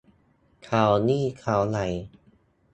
[0.63, 1.79] เค้านี่เค้าไหน